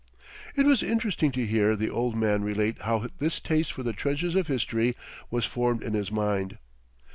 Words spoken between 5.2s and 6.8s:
was formed in his mind.